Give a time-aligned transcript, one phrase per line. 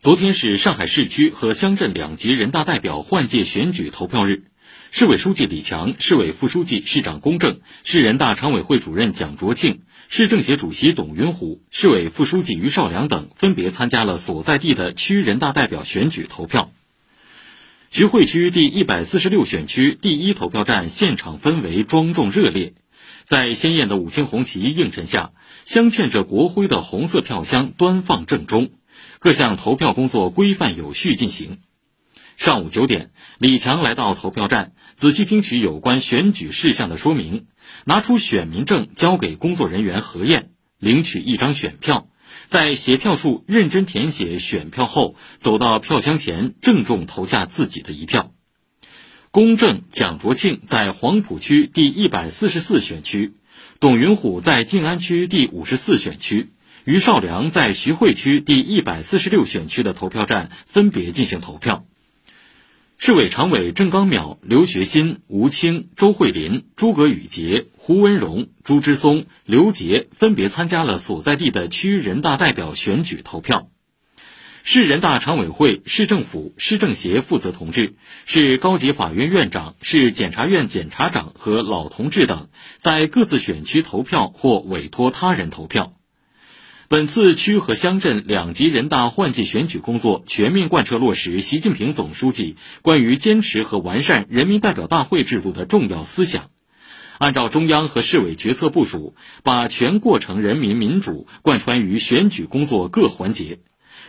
[0.00, 4.44] 昨天是上海市区和乡镇两级人大代表换届选举投票日，
[4.92, 16.70] 市委书记李强、市委副书记、市长龚正、市人大常委会主任蒋卓庆、市政协主席董云虎、市委副书记于绍良等分别参加了所在地的区人大代表选举投票。
[17.90, 22.74] 徐汇区第一百四十六选区第一投票站现场氛围庄重热烈，
[23.24, 25.32] 在鲜艳的五星红旗映衬下，
[25.64, 28.70] 镶嵌着国徽的红色票箱端放正中。
[29.18, 31.58] 各项投票工作规范有序进行。
[32.36, 37.46] 上午九点，李强来到投票站，仔细听取有关选举事项的说明，
[37.84, 42.08] 拿出选民证交给工作人员核验，领取一张选票，
[42.46, 48.32] 在协票处认真填写选票后，走到票箱前郑重投下自己的一票。
[49.32, 53.34] 公正、蒋卓庆在黄浦区第一百四十四选区，
[53.80, 56.52] 董云虎在静安区第五十四选区。
[56.88, 61.84] 于少良在徐汇区第一百四十六选区的投票站分别进行投票。
[62.96, 73.68] 市委常委郑刚淼、刘学新、吴清、周慧林、诸葛宇杰、胡文荣、朱之松、刘杰分别参加了所在地的区人大代表选举投票。
[74.62, 85.92] 市人大常委会、市政府、市政协负责同志、市高级法院院长、市检察院检察长和老同志等，在各自选区投票或委托他人投票。
[86.90, 96.48] 本次区和乡镇两级人大换届选举工作全面贯彻落实习近平总书记关于坚持和完善人民代表大会制度的重要思想，
[97.18, 103.58] 按照中央和市委决策部署，把全过程人民民主贯穿于选举工作各环节，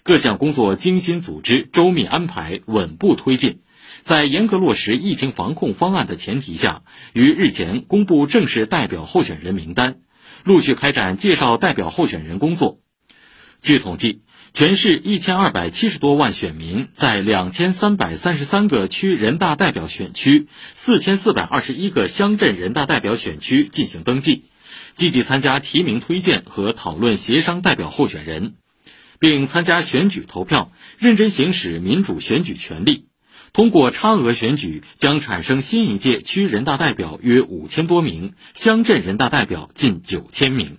[0.04, 3.60] 各项工作精心组织、周密安排、稳步推进，
[4.04, 9.98] 在严格落实疫情防控方案的前提下，于日前公布正式代表候选人名单。
[10.44, 12.80] 陆续开展介绍代表候选人工作。
[13.62, 14.22] 据统计，
[14.54, 24.46] 全市一千二百七十多万选民在两千三百三十三个区人大代表选区、四千四百二十一个乡镇人大代表选区进行登记，
[24.96, 28.56] 积极参加提名推荐和讨论协商代表候选人，
[29.20, 33.09] 并参加选举投票，认真行使民主选举权利。
[33.54, 40.78] 通过差额选举，将产生新一届区人大代表约五千多名，乡镇人大代表近九千名。